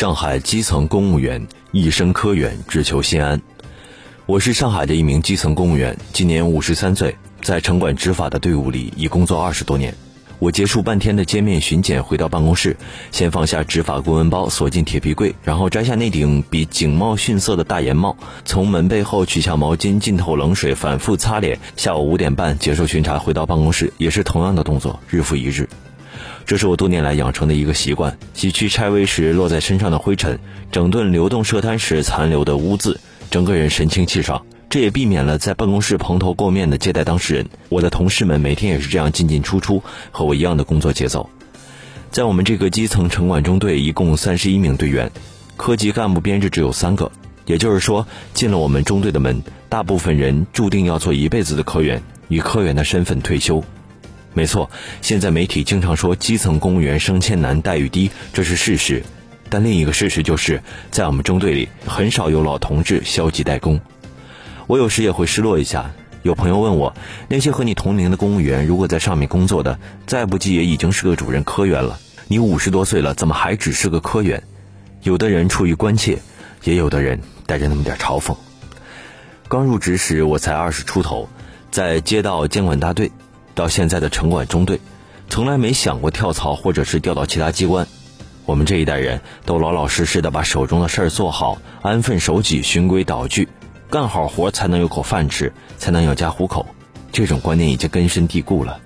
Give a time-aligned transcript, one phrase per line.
[0.00, 3.38] 上海基层公务员一生科员，只求心安。
[4.24, 9.94] 我是上海的一名基层公务员，今年五十三岁，在城管执法的队伍里已工作二十多年。
[10.38, 12.78] 我结束半天的街面巡检，回到办公室，
[13.12, 21.58] 先放下执法公文包，锁进铁皮柜，然后摘下那顶比警帽逊色的大檐帽，从门背后取下毛巾，浸透冷水，反复擦脸。
[21.76, 25.68] 下午五点半结束巡查，回到办公室，也是同样的动作，日复一日。
[26.50, 30.36] 这是我多年来养成的一个习惯：洗去拆围时落在身上的灰尘，
[30.72, 32.98] 整顿流动设摊时残留的污渍，
[33.30, 34.44] 整个人神清气爽。
[34.68, 37.48] 这也避免了在办公室蓬头垢面的接待当事人。
[37.68, 41.30] 我的同事们每天也是这样进进出出，和我一样的工作节奏。
[42.10, 45.08] 在我们这个基层城管中队，一共三十一名队员，
[45.56, 47.12] 科级干部编制只有三个。
[47.46, 48.04] 也就是说，
[48.34, 53.62] 进了我们中队的门，大部分人注定要做一辈子的科员，以科员的身份退休。
[54.32, 54.70] 没错，
[55.02, 59.02] 现在媒体经常说基层公务员升迁难、待遇低，这是事实。
[59.48, 63.80] 但另一个事实就是，在我们中队里，很少有老同志消极怠工。
[64.68, 65.90] 我有时也会失落一下。
[66.22, 66.94] 有朋友问我，
[67.28, 71.98] 那些和你同龄的公务员，如果在上面工作的，再不济也已经是个主任科员了。
[72.28, 74.42] 你五十多岁了，怎么还只是个科员？
[75.02, 76.18] 有的人出于关切，
[76.62, 78.36] 也有的人带着那么点嘲讽。
[79.48, 81.28] 刚入职时我才二十出头，
[81.72, 83.10] 在街道监管大队，
[83.54, 84.80] 到现在的城管中队，
[85.28, 87.86] 从来没想过跳槽或者是调到其他机关。
[88.46, 93.48] 我们这一代人都老老实实的把手中的事儿做好，安分守己，循规蹈矩。
[93.88, 96.66] 干好活才能有口饭吃，才能养家糊口，
[97.12, 98.80] 这种观念已经根深蒂固了。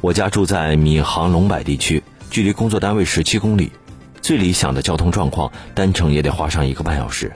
[0.00, 3.72] 我家住在闵行龙柏地区，距离工作单位十七公里。
[4.22, 7.32] 最理想的交通状况，单程也得花上一个半小时。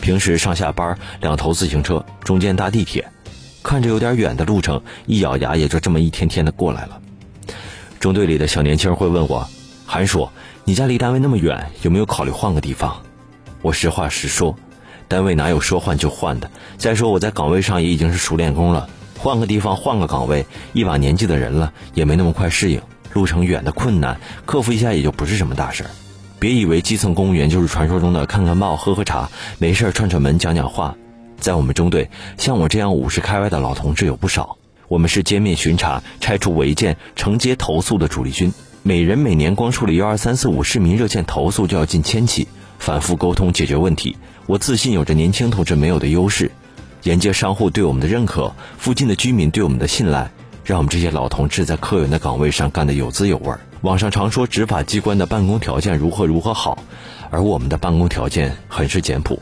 [0.00, 3.08] 平时上下班两头自行车，中间搭地铁，
[3.66, 7.00] 看着有点远的路程，一咬牙也就这么一天天的过来了。
[7.98, 9.44] 中队里的小年轻会问我
[9.84, 10.28] ：“韩叔，
[10.62, 12.96] 你家离单位那么远，有没有考虑换个地方？”
[13.62, 14.54] 我实话实说。
[15.08, 16.48] 单位哪有说换就换的？
[16.78, 22.80] 再说我在岗位上也已经是熟练工了，换个地方换个岗位，一把年纪的人了，也没那么快适应。
[23.14, 25.90] 路程远的困难，克服一下也就不是什么大事儿。
[26.38, 30.94] 别以为基层公务员就是传说中的看看报、喝喝茶，没事串串门、讲讲话。
[31.38, 34.56] 在我们中队，像我这样五十开外的老同志有不少。
[34.88, 38.52] 我们是歼灭巡查、拆除违建、承接投诉的主力军，
[38.82, 42.46] 每人每年光处理幺二三四五市民热线投诉就要近千起。
[42.78, 44.16] 反复沟通解决问题，
[44.46, 46.50] 我自信有着年轻同志没有的优势。
[47.02, 50.30] 沿街商户对我们的认可，附近的居民对我们的信赖，
[50.62, 53.54] 让我们这些老同志在科员的岗位上干得有滋有味。
[53.80, 56.78] 网上常说执法机关的办公条件如何如何好，
[57.30, 59.40] 而我们的办公条件很是简朴，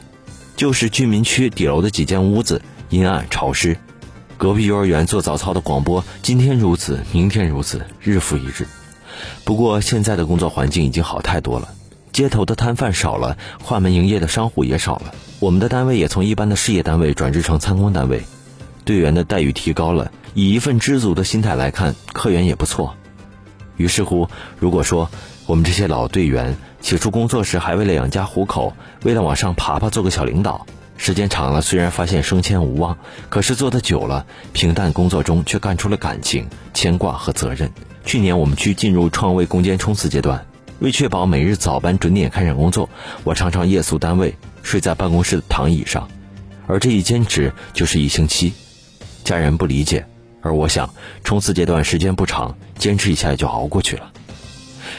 [0.57, 3.77] 就是居民区底楼的几间屋子，阴暗潮湿。
[4.37, 8.67] 隔壁幼儿园做早操的广播，今天如此，明天如此，日复一日。
[9.45, 11.69] 不过现在的工作环境已经好太多了。
[12.13, 15.15] 街头的摊贩少了，换门营业的商户也少了。
[15.41, 18.23] 我们的单位也从一般的事业单位转制成参观单位，
[18.85, 20.13] 队员的待遇提高了。
[20.35, 22.95] 以一份知足的心态来看，客源也不错。
[23.77, 24.29] 于是乎，
[24.59, 25.11] 如果说
[25.47, 30.65] 我们这些老队员起初工作时还为了养家糊口，为了往上爬爬做个小领导，
[30.97, 32.97] 时间长了虽然发现升迁无望，
[33.29, 34.25] 可是做得久了，
[34.55, 37.71] 平淡工作中却干出了感情、牵挂和责任。
[38.07, 40.47] 去年我们区进入创卫攻坚冲刺阶段。
[40.81, 42.89] 为确保每日早班准点开展工作，
[43.23, 46.09] 我常常夜宿单位，睡在办公室的躺椅上，
[46.67, 48.53] 而这一坚持就是一星期。
[49.23, 50.07] 家人不理解，
[50.43, 54.11] 而我想冲刺阶段时间不长，坚持一下也就熬过去了。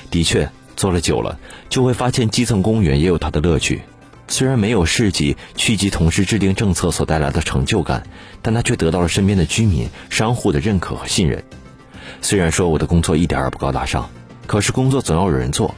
[0.09, 1.39] 的确，做了久了，
[1.69, 3.81] 就会发现基层公务员也有他的乐趣。
[4.27, 8.07] 虽然没有市级、区级同事制定政策所带来的成就感，
[8.41, 11.43] 但他却得到了身边的居民、商户的认可和信任。
[12.21, 14.09] 虽然说我的工作一点也不高大上。
[14.47, 15.73] 可是工作总要有人做，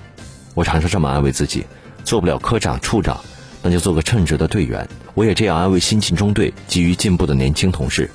[0.54, 1.66] 我常常这么安慰自己：
[2.04, 3.18] 做不了科长、处长，
[3.64, 4.86] 那就做个称职的队员。
[5.14, 8.12] 我也这样安慰新进中队、急于进步的年轻同事。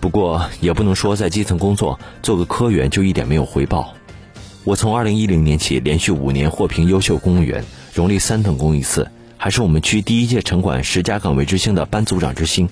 [0.00, 3.94] 不过也不能说在基层工作做个科员就一点没有回报。
[4.64, 12.68] 我从二零一零年起连续五年获评优秀公务员，荣立三等功一次，还是我们区第一届城管十佳岗位之星的班组长之星。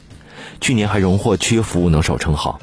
[0.60, 2.60] 去年还荣获区服务能手称号。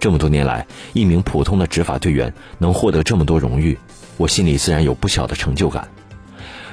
[0.00, 3.78] 这么多年来，一名普通的执法队员能获得这么多荣誉，
[4.16, 5.88] 我心里自然有不小的成就感。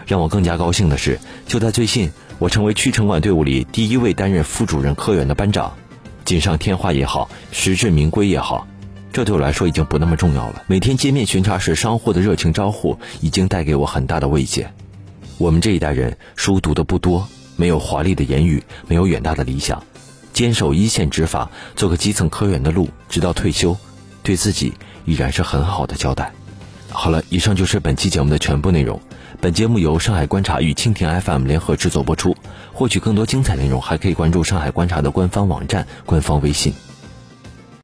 [0.07, 5.71] 让我更加高兴的是，就在最近，我成为区城管队伍里第一位担任副主任科员的班长。
[6.25, 8.67] 锦上添花也好，实至名归也好，
[9.13, 10.63] 这对我来说已经不那么重要了。
[10.67, 14.71] 每天街面巡查时，商户的热情招呼已经带给我很大的慰藉。
[15.37, 17.27] 我们这一代人书读的不多，
[17.57, 19.83] 没有华丽的言语，没有远大的理想。
[20.31, 23.75] 坚守一线执法，做个基层科员的路，直到退休，
[24.23, 24.73] 对自己
[25.05, 26.31] 依然是很好的交代。
[26.89, 28.99] 好了，以上就是本期节目的全部内容。
[29.41, 32.35] 本节目由上海观察与蜻蜓 FM 联合制作播出。
[32.71, 36.73] 获取更多精彩内容，还可以关注上海观察的官方网站、官方微信。